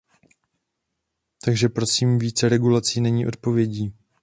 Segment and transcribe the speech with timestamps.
[1.43, 3.93] Takže prosím, více regulace není odpovědí.